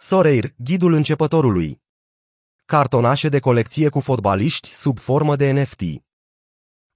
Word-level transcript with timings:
Soreir, 0.00 0.54
ghidul 0.56 0.92
începătorului. 0.92 1.82
Cartonașe 2.64 3.28
de 3.28 3.38
colecție 3.38 3.88
cu 3.88 4.00
fotbaliști 4.00 4.74
sub 4.74 4.98
formă 4.98 5.36
de 5.36 5.50
NFT. 5.50 5.80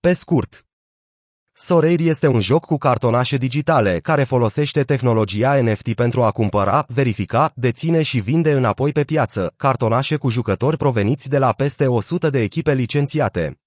Pe 0.00 0.12
scurt, 0.12 0.67
Soreir 1.52 2.00
este 2.00 2.26
un 2.26 2.41
joc 2.41 2.65
cu 2.65 2.76
cartonașe 2.76 3.36
digitale 3.36 3.99
care 4.00 4.25
folosește 4.25 4.83
tehnologia 4.83 5.62
NFT 5.62 5.94
pentru 5.94 6.23
a 6.23 6.30
cumpăra, 6.30 6.84
verifica, 6.88 7.52
deține 7.54 8.02
și 8.02 8.20
vinde 8.20 8.52
înapoi 8.52 8.93
pe 8.93 9.05
piață 9.05 9.55
cartonașe 9.57 10.16
cu 10.16 10.29
jucători 10.29 10.77
proveniți 10.77 11.29
de 11.29 11.39
la 11.39 11.53
peste 11.53 11.87
100 11.87 12.30
de 12.30 12.41
echipe 12.41 12.75
licențiate. 12.75 13.61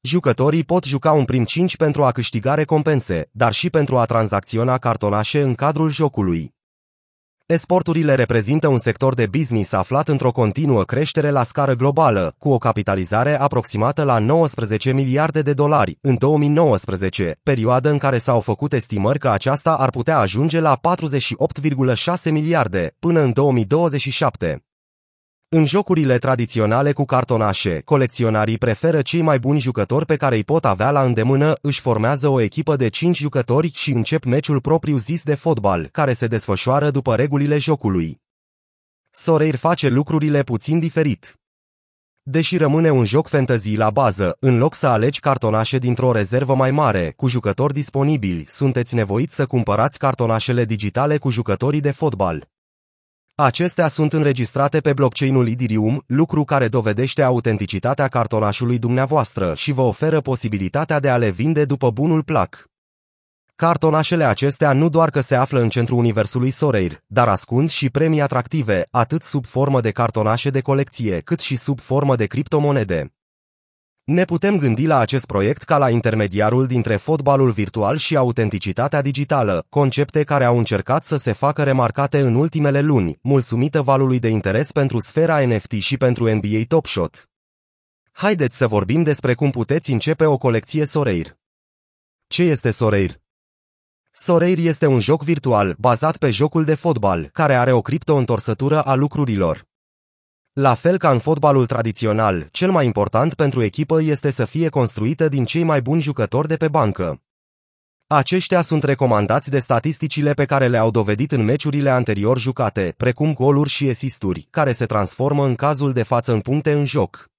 Jucătorii 0.00 0.64
pot 0.64 0.84
juca 0.84 1.12
un 1.12 1.24
prim 1.24 1.44
5 1.44 1.76
pentru 1.76 2.04
a 2.04 2.12
câștiga 2.12 2.54
recompense, 2.54 3.28
dar 3.30 3.52
și 3.52 3.70
pentru 3.70 3.98
a 3.98 4.04
tranzacționa 4.04 4.78
cartonașe 4.78 5.40
în 5.40 5.54
cadrul 5.54 5.90
jocului. 5.90 6.60
Esporturile 7.52 8.14
reprezintă 8.14 8.68
un 8.68 8.78
sector 8.78 9.14
de 9.14 9.26
business 9.26 9.72
aflat 9.72 10.08
într-o 10.08 10.30
continuă 10.30 10.84
creștere 10.84 11.30
la 11.30 11.42
scară 11.42 11.74
globală, 11.74 12.34
cu 12.38 12.48
o 12.48 12.58
capitalizare 12.58 13.40
aproximată 13.40 14.02
la 14.02 14.18
19 14.18 14.92
miliarde 14.92 15.42
de 15.42 15.52
dolari 15.52 15.98
în 16.00 16.16
2019, 16.18 17.38
perioadă 17.42 17.90
în 17.90 17.98
care 17.98 18.18
s-au 18.18 18.40
făcut 18.40 18.72
estimări 18.72 19.18
că 19.18 19.28
aceasta 19.28 19.76
ar 19.76 19.90
putea 19.90 20.18
ajunge 20.18 20.60
la 20.60 20.78
48,6 22.24 22.30
miliarde 22.30 22.96
până 22.98 23.20
în 23.20 23.32
2027. 23.32 24.64
În 25.54 25.64
jocurile 25.64 26.18
tradiționale 26.18 26.92
cu 26.92 27.04
cartonașe, 27.04 27.80
colecționarii 27.84 28.58
preferă 28.58 29.02
cei 29.02 29.22
mai 29.22 29.38
buni 29.38 29.60
jucători 29.60 30.06
pe 30.06 30.16
care 30.16 30.34
îi 30.34 30.44
pot 30.44 30.64
avea 30.64 30.90
la 30.90 31.02
îndemână, 31.04 31.54
își 31.60 31.80
formează 31.80 32.28
o 32.28 32.40
echipă 32.40 32.76
de 32.76 32.88
5 32.88 33.16
jucători 33.16 33.72
și 33.74 33.90
încep 33.90 34.24
meciul 34.24 34.60
propriu 34.60 34.96
zis 34.96 35.22
de 35.22 35.34
fotbal, 35.34 35.86
care 35.86 36.12
se 36.12 36.26
desfășoară 36.26 36.90
după 36.90 37.14
regulile 37.14 37.58
jocului. 37.58 38.20
Soreir 39.10 39.56
face 39.56 39.88
lucrurile 39.88 40.42
puțin 40.42 40.78
diferit. 40.78 41.40
Deși 42.22 42.56
rămâne 42.56 42.90
un 42.90 43.04
joc 43.04 43.28
fantasy 43.28 43.76
la 43.76 43.90
bază, 43.90 44.36
în 44.40 44.58
loc 44.58 44.74
să 44.74 44.86
alegi 44.86 45.20
cartonașe 45.20 45.78
dintr-o 45.78 46.12
rezervă 46.12 46.54
mai 46.54 46.70
mare, 46.70 47.12
cu 47.16 47.28
jucători 47.28 47.72
disponibili, 47.72 48.44
sunteți 48.48 48.94
nevoiți 48.94 49.34
să 49.34 49.46
cumpărați 49.46 49.98
cartonașele 49.98 50.64
digitale 50.64 51.18
cu 51.18 51.30
jucătorii 51.30 51.80
de 51.80 51.90
fotbal. 51.90 52.51
Acestea 53.34 53.88
sunt 53.88 54.12
înregistrate 54.12 54.80
pe 54.80 54.92
blockchain-ul 54.92 55.48
Ethereum, 55.48 56.04
lucru 56.06 56.44
care 56.44 56.68
dovedește 56.68 57.22
autenticitatea 57.22 58.08
cartonașului 58.08 58.78
dumneavoastră 58.78 59.54
și 59.54 59.72
vă 59.72 59.80
oferă 59.80 60.20
posibilitatea 60.20 61.00
de 61.00 61.08
a 61.08 61.16
le 61.16 61.30
vinde 61.30 61.64
după 61.64 61.90
bunul 61.90 62.22
plac. 62.22 62.66
Cartonașele 63.56 64.24
acestea 64.24 64.72
nu 64.72 64.88
doar 64.88 65.10
că 65.10 65.20
se 65.20 65.36
află 65.36 65.60
în 65.60 65.68
centrul 65.68 65.98
universului 65.98 66.50
Soreir, 66.50 67.02
dar 67.06 67.28
ascund 67.28 67.70
și 67.70 67.90
premii 67.90 68.20
atractive, 68.20 68.86
atât 68.90 69.22
sub 69.22 69.46
formă 69.46 69.80
de 69.80 69.90
cartonașe 69.90 70.50
de 70.50 70.60
colecție, 70.60 71.20
cât 71.20 71.40
și 71.40 71.56
sub 71.56 71.80
formă 71.80 72.16
de 72.16 72.26
criptomonede. 72.26 73.12
Ne 74.12 74.24
putem 74.24 74.58
gândi 74.58 74.86
la 74.86 74.98
acest 74.98 75.26
proiect 75.26 75.62
ca 75.62 75.78
la 75.78 75.90
intermediarul 75.90 76.66
dintre 76.66 76.96
fotbalul 76.96 77.50
virtual 77.50 77.96
și 77.96 78.16
autenticitatea 78.16 79.02
digitală, 79.02 79.66
concepte 79.68 80.22
care 80.24 80.44
au 80.44 80.58
încercat 80.58 81.04
să 81.04 81.16
se 81.16 81.32
facă 81.32 81.62
remarcate 81.62 82.20
în 82.20 82.34
ultimele 82.34 82.80
luni, 82.80 83.18
mulțumită 83.22 83.82
valului 83.82 84.18
de 84.18 84.28
interes 84.28 84.72
pentru 84.72 84.98
sfera 84.98 85.46
NFT 85.46 85.72
și 85.72 85.96
pentru 85.96 86.34
NBA 86.34 86.60
Top 86.68 86.86
Shot. 86.86 87.28
Haideți 88.12 88.56
să 88.56 88.66
vorbim 88.66 89.02
despre 89.02 89.34
cum 89.34 89.50
puteți 89.50 89.92
începe 89.92 90.24
o 90.24 90.36
colecție 90.36 90.84
Soreir. 90.84 91.36
Ce 92.26 92.42
este 92.42 92.70
Soreir? 92.70 93.20
Soreir 94.10 94.58
este 94.58 94.86
un 94.86 95.00
joc 95.00 95.22
virtual 95.22 95.74
bazat 95.78 96.16
pe 96.16 96.30
jocul 96.30 96.64
de 96.64 96.74
fotbal, 96.74 97.28
care 97.32 97.54
are 97.54 97.72
o 97.72 97.80
cripto-întorsătură 97.80 98.82
a 98.82 98.94
lucrurilor. 98.94 99.70
La 100.54 100.74
fel 100.74 100.98
ca 100.98 101.10
în 101.10 101.18
fotbalul 101.18 101.66
tradițional, 101.66 102.48
cel 102.50 102.70
mai 102.70 102.86
important 102.86 103.34
pentru 103.34 103.62
echipă 103.62 104.02
este 104.02 104.30
să 104.30 104.44
fie 104.44 104.68
construită 104.68 105.28
din 105.28 105.44
cei 105.44 105.62
mai 105.62 105.82
buni 105.82 106.00
jucători 106.00 106.48
de 106.48 106.56
pe 106.56 106.68
bancă. 106.68 107.22
Aceștia 108.06 108.60
sunt 108.60 108.82
recomandați 108.82 109.50
de 109.50 109.58
statisticile 109.58 110.32
pe 110.32 110.44
care 110.44 110.68
le-au 110.68 110.90
dovedit 110.90 111.32
în 111.32 111.44
meciurile 111.44 111.90
anterior 111.90 112.38
jucate, 112.38 112.94
precum 112.96 113.34
goluri 113.34 113.68
și 113.68 113.88
asisturi, 113.88 114.46
care 114.50 114.72
se 114.72 114.86
transformă 114.86 115.44
în 115.44 115.54
cazul 115.54 115.92
de 115.92 116.02
față 116.02 116.32
în 116.32 116.40
puncte 116.40 116.72
în 116.72 116.84
joc. 116.84 117.30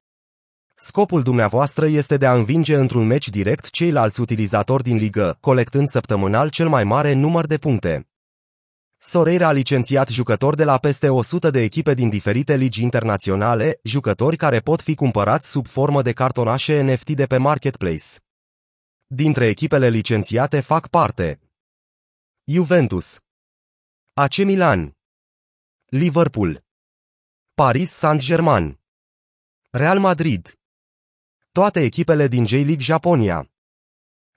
Scopul 0.76 1.22
dumneavoastră 1.22 1.86
este 1.86 2.18
de 2.18 2.26
a 2.26 2.34
învinge 2.34 2.76
într-un 2.76 3.06
meci 3.06 3.30
direct 3.30 3.70
ceilalți 3.70 4.22
utilizatori 4.22 4.84
din 4.84 4.98
ligă, 4.98 5.38
colectând 5.40 5.88
săptămânal 5.88 6.50
cel 6.50 6.68
mai 6.68 6.84
mare 6.84 7.14
număr 7.14 7.46
de 7.46 7.58
puncte. 7.58 8.08
Soreira 9.06 9.48
a 9.48 9.52
licențiat 9.52 10.10
jucători 10.10 10.56
de 10.56 10.64
la 10.64 10.78
peste 10.78 11.10
100 11.10 11.50
de 11.50 11.62
echipe 11.62 11.94
din 11.94 12.10
diferite 12.10 12.56
ligi 12.56 12.82
internaționale, 12.82 13.80
jucători 13.84 14.38
care 14.38 14.60
pot 14.60 14.82
fi 14.82 14.96
cumpărați 14.96 15.50
sub 15.50 15.68
formă 15.68 16.02
de 16.02 16.14
cartonașe 16.14 16.82
NFT 16.82 17.10
de 17.10 17.26
pe 17.26 17.38
Marketplace. 17.38 18.06
Dintre 19.06 19.48
echipele 19.48 19.90
licențiate 19.90 20.62
fac 20.62 20.88
parte 20.88 21.40
Juventus, 22.44 23.20
AC 24.14 24.38
Milan, 24.38 24.98
Liverpool, 25.86 26.64
Paris 27.54 27.92
Saint-Germain, 27.92 28.80
Real 29.70 30.00
Madrid, 30.00 30.60
toate 31.52 31.80
echipele 31.80 32.28
din 32.28 32.46
J-League 32.46 32.80
Japonia. 32.80 33.52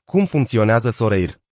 Cum 0.04 0.27
funcționează 0.27 0.91
Soreir? 0.91 1.44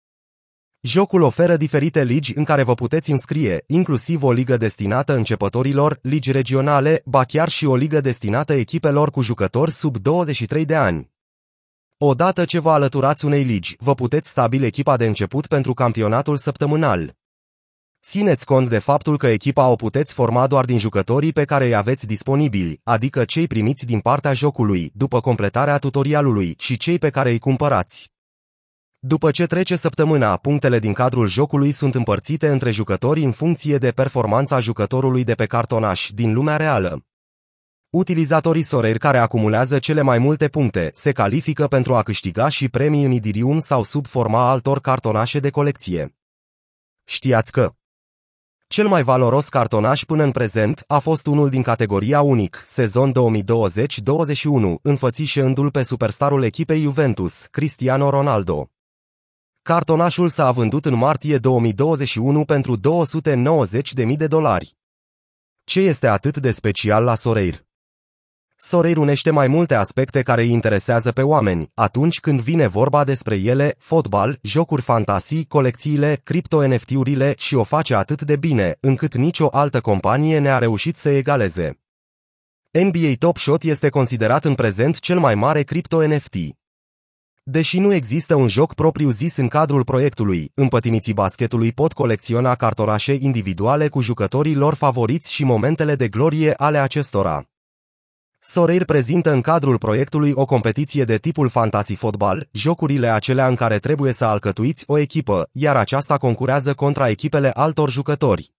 Jocul 0.86 1.22
oferă 1.22 1.56
diferite 1.56 2.04
ligi 2.04 2.32
în 2.36 2.44
care 2.44 2.62
vă 2.62 2.74
puteți 2.74 3.10
înscrie, 3.10 3.64
inclusiv 3.66 4.22
o 4.22 4.32
ligă 4.32 4.56
destinată 4.56 5.14
începătorilor, 5.14 5.98
ligi 6.02 6.32
regionale, 6.32 7.02
ba 7.04 7.24
chiar 7.24 7.48
și 7.48 7.66
o 7.66 7.76
ligă 7.76 8.00
destinată 8.00 8.52
echipelor 8.52 9.10
cu 9.10 9.20
jucători 9.20 9.70
sub 9.70 9.96
23 9.96 10.64
de 10.64 10.74
ani. 10.74 11.10
Odată 11.98 12.44
ce 12.44 12.58
vă 12.58 12.70
alăturați 12.70 13.24
unei 13.24 13.42
ligi, 13.42 13.76
vă 13.78 13.94
puteți 13.94 14.28
stabili 14.28 14.66
echipa 14.66 14.96
de 14.96 15.06
început 15.06 15.46
pentru 15.46 15.74
campionatul 15.74 16.36
săptămânal. 16.36 17.16
Țineți 18.02 18.44
cont 18.44 18.68
de 18.68 18.78
faptul 18.78 19.18
că 19.18 19.26
echipa 19.26 19.68
o 19.68 19.74
puteți 19.74 20.12
forma 20.12 20.46
doar 20.46 20.64
din 20.64 20.78
jucătorii 20.78 21.32
pe 21.32 21.44
care 21.44 21.64
îi 21.64 21.74
aveți 21.74 22.06
disponibili, 22.06 22.80
adică 22.82 23.24
cei 23.24 23.46
primiți 23.46 23.86
din 23.86 24.00
partea 24.00 24.32
jocului, 24.32 24.90
după 24.94 25.20
completarea 25.20 25.78
tutorialului, 25.78 26.54
și 26.58 26.76
cei 26.76 26.98
pe 26.98 27.10
care 27.10 27.30
îi 27.30 27.38
cumpărați. 27.38 28.13
După 29.06 29.30
ce 29.30 29.46
trece 29.46 29.76
săptămâna, 29.76 30.36
punctele 30.36 30.78
din 30.78 30.92
cadrul 30.92 31.28
jocului 31.28 31.70
sunt 31.70 31.94
împărțite 31.94 32.48
între 32.48 32.70
jucători 32.70 33.22
în 33.22 33.32
funcție 33.32 33.78
de 33.78 33.90
performanța 33.90 34.60
jucătorului 34.60 35.24
de 35.24 35.34
pe 35.34 35.46
cartonaș 35.46 36.10
din 36.14 36.32
lumea 36.32 36.56
reală. 36.56 37.06
Utilizatorii 37.90 38.62
Sorare 38.62 38.98
care 38.98 39.18
acumulează 39.18 39.78
cele 39.78 40.02
mai 40.02 40.18
multe 40.18 40.48
puncte 40.48 40.90
se 40.92 41.12
califică 41.12 41.66
pentru 41.66 41.94
a 41.94 42.02
câștiga 42.02 42.48
și 42.48 42.68
premii 42.68 43.04
în 43.04 43.10
Idirium 43.10 43.58
sau 43.58 43.82
sub 43.82 44.06
forma 44.06 44.50
altor 44.50 44.80
cartonașe 44.80 45.38
de 45.38 45.50
colecție. 45.50 46.16
Știați 47.04 47.52
că 47.52 47.72
cel 48.66 48.88
mai 48.88 49.02
valoros 49.02 49.48
cartonaș 49.48 50.04
până 50.04 50.22
în 50.22 50.30
prezent 50.30 50.84
a 50.86 50.98
fost 50.98 51.26
unul 51.26 51.48
din 51.48 51.62
categoria 51.62 52.20
unic, 52.20 52.62
sezon 52.66 53.12
2020-21, 53.12 53.14
înfățișându-l 54.82 55.70
pe 55.70 55.82
superstarul 55.82 56.42
echipei 56.42 56.80
Juventus, 56.80 57.46
Cristiano 57.46 58.10
Ronaldo. 58.10 58.68
Cartonașul 59.66 60.28
s-a 60.28 60.50
vândut 60.50 60.84
în 60.84 60.94
martie 60.94 61.38
2021 61.38 62.44
pentru 62.44 62.76
290.000 62.78 64.16
de 64.16 64.26
dolari. 64.26 64.76
Ce 65.64 65.80
este 65.80 66.06
atât 66.06 66.38
de 66.38 66.50
special 66.50 67.04
la 67.04 67.14
Soreir? 67.14 67.64
Soreir 68.56 68.96
unește 68.96 69.30
mai 69.30 69.48
multe 69.48 69.74
aspecte 69.74 70.22
care 70.22 70.42
îi 70.42 70.50
interesează 70.50 71.12
pe 71.12 71.22
oameni, 71.22 71.70
atunci 71.74 72.20
când 72.20 72.40
vine 72.40 72.66
vorba 72.66 73.04
despre 73.04 73.36
ele, 73.36 73.74
fotbal, 73.78 74.38
jocuri 74.42 74.82
fantasy, 74.82 75.44
colecțiile, 75.44 76.20
cripto-NFT-urile 76.24 77.34
și 77.36 77.54
o 77.54 77.62
face 77.62 77.94
atât 77.94 78.22
de 78.22 78.36
bine, 78.36 78.76
încât 78.80 79.14
nicio 79.14 79.48
altă 79.50 79.80
companie 79.80 80.38
ne-a 80.38 80.58
reușit 80.58 80.96
să 80.96 81.08
egaleze. 81.08 81.80
NBA 82.70 83.12
Top 83.18 83.36
Shot 83.36 83.62
este 83.62 83.88
considerat 83.88 84.44
în 84.44 84.54
prezent 84.54 84.98
cel 84.98 85.18
mai 85.18 85.34
mare 85.34 85.62
cripto-NFT. 85.62 86.34
Deși 87.46 87.78
nu 87.78 87.92
există 87.92 88.34
un 88.34 88.48
joc 88.48 88.74
propriu 88.74 89.10
zis 89.10 89.36
în 89.36 89.48
cadrul 89.48 89.84
proiectului, 89.84 90.50
împătimiții 90.54 91.12
basketului 91.12 91.72
pot 91.72 91.92
colecționa 91.92 92.54
cartonașe 92.54 93.12
individuale 93.20 93.88
cu 93.88 94.00
jucătorii 94.00 94.54
lor 94.54 94.74
favoriți 94.74 95.32
și 95.32 95.44
momentele 95.44 95.94
de 95.94 96.08
glorie 96.08 96.54
ale 96.56 96.78
acestora. 96.78 97.44
Soreir 98.38 98.84
prezintă 98.84 99.32
în 99.32 99.40
cadrul 99.40 99.78
proiectului 99.78 100.32
o 100.34 100.44
competiție 100.44 101.04
de 101.04 101.18
tipul 101.18 101.48
fantasy 101.48 101.94
fotbal, 101.94 102.48
jocurile 102.52 103.08
acelea 103.08 103.46
în 103.46 103.54
care 103.54 103.78
trebuie 103.78 104.12
să 104.12 104.24
alcătuiți 104.24 104.84
o 104.86 104.98
echipă, 104.98 105.48
iar 105.52 105.76
aceasta 105.76 106.16
concurează 106.16 106.74
contra 106.74 107.08
echipele 107.08 107.50
altor 107.50 107.90
jucători. 107.90 108.52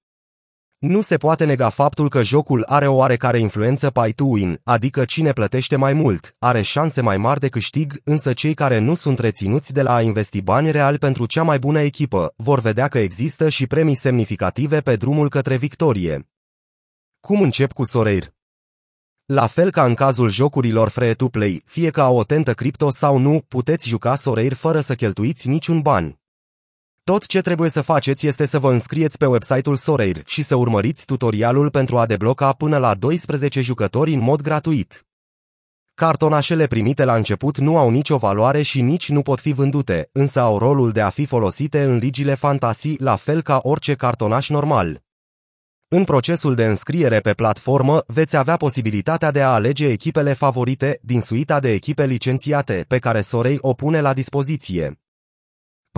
Nu 0.87 1.01
se 1.01 1.17
poate 1.17 1.45
nega 1.45 1.69
faptul 1.69 2.09
că 2.09 2.23
jocul 2.23 2.63
are 2.65 2.87
o 2.87 2.95
oarecare 2.95 3.39
influență 3.39 3.89
pay 3.89 4.11
to 4.11 4.23
win, 4.23 4.59
adică 4.63 5.05
cine 5.05 5.31
plătește 5.31 5.75
mai 5.75 5.93
mult, 5.93 6.35
are 6.39 6.61
șanse 6.61 7.01
mai 7.01 7.17
mari 7.17 7.39
de 7.39 7.49
câștig, 7.49 8.01
însă 8.03 8.33
cei 8.33 8.53
care 8.53 8.79
nu 8.79 8.93
sunt 8.93 9.19
reținuți 9.19 9.73
de 9.73 9.81
la 9.81 9.93
a 9.93 10.01
investi 10.01 10.41
bani 10.41 10.71
reali 10.71 10.97
pentru 10.97 11.25
cea 11.25 11.43
mai 11.43 11.59
bună 11.59 11.79
echipă, 11.79 12.33
vor 12.35 12.59
vedea 12.59 12.87
că 12.87 12.99
există 12.99 13.49
și 13.49 13.67
premii 13.67 13.95
semnificative 13.95 14.81
pe 14.81 14.95
drumul 14.95 15.29
către 15.29 15.57
victorie. 15.57 16.29
Cum 17.19 17.41
încep 17.41 17.71
cu 17.71 17.83
Soreir? 17.83 18.33
La 19.25 19.47
fel 19.47 19.71
ca 19.71 19.85
în 19.85 19.93
cazul 19.93 20.29
jocurilor 20.29 20.89
free-to-play, 20.89 21.63
fie 21.65 21.89
că 21.89 22.01
au 22.01 22.17
o 22.17 22.23
tentă 22.23 22.53
cripto 22.53 22.89
sau 22.89 23.17
nu, 23.17 23.43
puteți 23.47 23.87
juca 23.87 24.15
Soreir 24.15 24.53
fără 24.53 24.79
să 24.79 24.95
cheltuiți 24.95 25.47
niciun 25.47 25.81
ban. 25.81 26.19
Tot 27.11 27.25
ce 27.25 27.41
trebuie 27.41 27.69
să 27.69 27.81
faceți 27.81 28.27
este 28.27 28.45
să 28.45 28.59
vă 28.59 28.71
înscrieți 28.71 29.17
pe 29.17 29.25
website-ul 29.25 29.75
Soreir 29.75 30.21
și 30.25 30.41
să 30.41 30.55
urmăriți 30.55 31.05
tutorialul 31.05 31.69
pentru 31.69 31.97
a 31.97 32.05
debloca 32.05 32.53
până 32.53 32.77
la 32.77 32.93
12 32.93 33.61
jucători 33.61 34.13
în 34.13 34.19
mod 34.19 34.41
gratuit. 34.41 35.05
Cartonașele 35.93 36.67
primite 36.67 37.03
la 37.03 37.15
început 37.15 37.57
nu 37.57 37.77
au 37.77 37.89
nicio 37.89 38.17
valoare 38.17 38.61
și 38.61 38.81
nici 38.81 39.09
nu 39.09 39.21
pot 39.21 39.39
fi 39.39 39.53
vândute, 39.53 40.09
însă 40.11 40.39
au 40.39 40.57
rolul 40.57 40.91
de 40.91 41.01
a 41.01 41.09
fi 41.09 41.25
folosite 41.25 41.83
în 41.83 41.97
ligile 41.97 42.35
fantasy 42.35 42.95
la 42.99 43.15
fel 43.15 43.41
ca 43.41 43.59
orice 43.63 43.93
cartonaș 43.93 44.49
normal. 44.49 45.03
În 45.87 46.03
procesul 46.03 46.55
de 46.55 46.65
înscriere 46.65 47.19
pe 47.19 47.33
platformă 47.33 48.03
veți 48.07 48.35
avea 48.35 48.57
posibilitatea 48.57 49.31
de 49.31 49.41
a 49.41 49.53
alege 49.53 49.87
echipele 49.87 50.33
favorite 50.33 50.99
din 51.01 51.21
suita 51.21 51.59
de 51.59 51.71
echipe 51.71 52.05
licențiate 52.05 52.85
pe 52.87 52.99
care 52.99 53.21
Sorei 53.21 53.57
o 53.61 53.73
pune 53.73 54.01
la 54.01 54.13
dispoziție. 54.13 54.99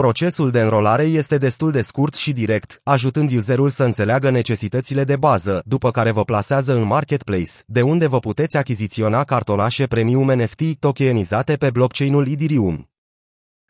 Procesul 0.04 0.52
de 0.52 0.62
înrolare 0.62 1.04
este 1.04 1.38
destul 1.38 1.72
de 1.72 1.82
scurt 1.82 2.14
și 2.14 2.34
direct, 2.34 2.82
ajutând 2.84 3.32
userul 3.32 3.70
să 3.70 3.84
înțeleagă 3.84 4.30
necesitățile 4.30 5.04
de 5.04 5.16
bază, 5.16 5.62
după 5.66 5.92
care 5.92 6.12
vă 6.12 6.24
plasează 6.24 6.74
în 6.74 6.84
marketplace, 6.84 7.52
de 7.66 7.82
unde 7.82 8.08
vă 8.08 8.20
puteți 8.20 8.58
achiziționa 8.58 9.24
cartonașe 9.24 9.88
premium 9.88 10.32
NFT 10.32 10.62
tokenizate 10.80 11.56
pe 11.56 11.70
blockchain-ul 11.70 12.28
Ethereum. 12.28 12.90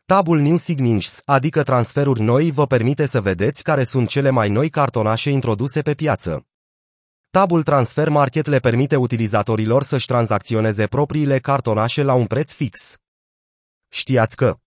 Tabul 0.06 0.40
New 0.40 0.56
Signings, 0.56 1.22
adică 1.24 1.62
transferuri 1.62 2.20
noi, 2.20 2.50
vă 2.50 2.66
permite 2.66 3.06
să 3.06 3.20
vedeți 3.20 3.62
care 3.62 3.84
sunt 3.84 4.08
cele 4.08 4.30
mai 4.30 4.48
noi 4.48 4.68
cartonașe 4.68 5.30
introduse 5.30 5.82
pe 5.82 5.94
piață. 5.94 6.46
Tabul 7.30 7.62
Transfer 7.62 8.08
Market 8.08 8.46
le 8.46 8.58
permite 8.58 8.96
utilizatorilor 8.96 9.82
să-și 9.82 10.06
tranzacționeze 10.06 10.86
propriile 10.86 11.38
cartonașe 11.38 12.02
la 12.02 12.14
un 12.14 12.26
preț 12.26 12.52
fix. 12.52 12.98
Știați 13.88 14.36
că 14.36 14.58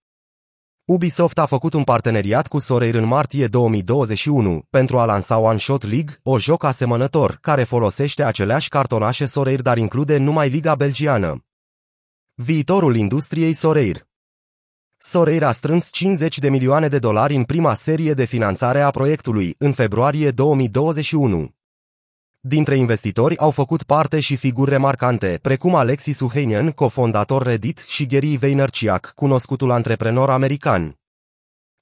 Ubisoft 0.85 1.37
a 1.37 1.45
făcut 1.45 1.73
un 1.73 1.83
parteneriat 1.83 2.47
cu 2.47 2.59
Sorare 2.59 2.97
în 2.97 3.05
martie 3.05 3.47
2021 3.47 4.65
pentru 4.69 4.99
a 4.99 5.05
lansa 5.05 5.37
One 5.37 5.57
Shot 5.57 5.83
League, 5.83 6.19
o 6.23 6.39
joc 6.39 6.63
asemănător, 6.63 7.37
care 7.41 7.63
folosește 7.63 8.23
aceleași 8.23 8.69
cartonașe 8.69 9.25
Sorare, 9.25 9.55
dar 9.55 9.77
include 9.77 10.17
numai 10.17 10.49
Liga 10.49 10.75
Belgiană. 10.75 11.45
Viitorul 12.33 12.95
industriei 12.95 13.53
Sorare 13.53 14.09
Sorare 14.97 15.45
a 15.45 15.51
strâns 15.51 15.89
50 15.91 16.39
de 16.39 16.49
milioane 16.49 16.87
de 16.87 16.99
dolari 16.99 17.35
în 17.35 17.43
prima 17.43 17.73
serie 17.73 18.13
de 18.13 18.25
finanțare 18.25 18.81
a 18.81 18.89
proiectului, 18.89 19.55
în 19.57 19.71
februarie 19.71 20.31
2021. 20.31 21.60
Dintre 22.43 22.75
investitori 22.75 23.37
au 23.37 23.51
făcut 23.51 23.83
parte 23.83 24.19
și 24.19 24.35
figuri 24.35 24.69
remarcante, 24.69 25.39
precum 25.41 25.75
Alexis 25.75 26.19
Uhanian, 26.19 26.71
cofondator 26.71 27.43
Reddit, 27.43 27.83
și 27.87 28.05
Gary 28.05 28.37
Vaynerchuk, 28.37 29.11
cunoscutul 29.15 29.71
antreprenor 29.71 30.29
american. 30.29 30.95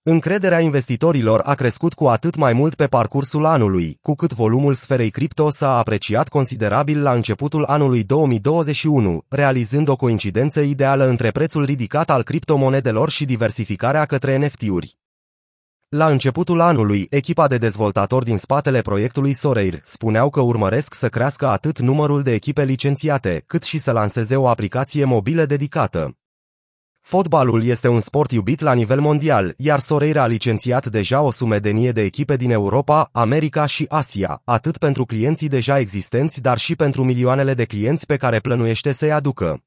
Încrederea 0.03 0.59
investitorilor 0.59 1.41
a 1.43 1.53
crescut 1.53 1.93
cu 1.93 2.07
atât 2.07 2.35
mai 2.35 2.53
mult 2.53 2.75
pe 2.75 2.87
parcursul 2.87 3.45
anului, 3.45 3.97
cu 4.01 4.15
cât 4.15 4.33
volumul 4.33 4.73
sferei 4.73 5.09
cripto 5.09 5.49
s-a 5.49 5.77
apreciat 5.77 6.29
considerabil 6.29 7.01
la 7.01 7.13
începutul 7.13 7.63
anului 7.63 8.03
2021, 8.03 9.23
realizând 9.27 9.87
o 9.87 9.95
coincidență 9.95 10.61
ideală 10.61 11.07
între 11.07 11.31
prețul 11.31 11.65
ridicat 11.65 12.09
al 12.09 12.23
criptomonedelor 12.23 13.09
și 13.09 13.25
diversificarea 13.25 14.05
către 14.05 14.37
NFT-uri. 14.37 14.97
La 15.89 16.07
începutul 16.07 16.59
anului, 16.59 17.07
echipa 17.09 17.47
de 17.47 17.57
dezvoltatori 17.57 18.25
din 18.25 18.37
spatele 18.37 18.81
proiectului 18.81 19.33
Soreir 19.33 19.79
spuneau 19.83 20.29
că 20.29 20.41
urmăresc 20.41 20.93
să 20.93 21.09
crească 21.09 21.47
atât 21.47 21.79
numărul 21.79 22.21
de 22.21 22.33
echipe 22.33 22.63
licențiate, 22.63 23.43
cât 23.47 23.63
și 23.63 23.77
să 23.77 23.91
lanseze 23.91 24.35
o 24.35 24.47
aplicație 24.47 25.03
mobilă 25.03 25.45
dedicată. 25.45 26.17
Fotbalul 27.01 27.63
este 27.63 27.87
un 27.87 27.99
sport 27.99 28.31
iubit 28.31 28.59
la 28.59 28.73
nivel 28.73 28.99
mondial, 28.99 29.53
iar 29.57 29.79
Soreir 29.79 30.17
a 30.17 30.27
licențiat 30.27 30.85
deja 30.87 31.21
o 31.21 31.31
sumedenie 31.31 31.91
de 31.91 32.01
echipe 32.01 32.35
din 32.35 32.51
Europa, 32.51 33.09
America 33.11 33.65
și 33.65 33.85
Asia, 33.89 34.41
atât 34.43 34.77
pentru 34.77 35.05
clienții 35.05 35.47
deja 35.47 35.79
existenți, 35.79 36.41
dar 36.41 36.57
și 36.57 36.75
pentru 36.75 37.03
milioanele 37.03 37.53
de 37.53 37.65
clienți 37.65 38.05
pe 38.05 38.17
care 38.17 38.39
plănuiește 38.39 38.91
să-i 38.91 39.11
aducă. 39.11 39.63